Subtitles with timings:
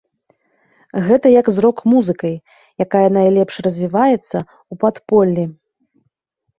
[1.07, 2.35] Гэта як з рок-музыкай,
[2.87, 5.43] якая найлепш развіваецца ў падполлі.